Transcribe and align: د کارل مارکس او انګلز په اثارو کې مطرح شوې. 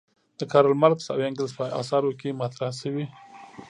د 0.39 0.41
کارل 0.51 0.75
مارکس 0.81 1.05
او 1.13 1.19
انګلز 1.29 1.51
په 1.59 1.65
اثارو 1.81 2.11
کې 2.19 2.37
مطرح 2.41 2.71
شوې. 2.81 3.05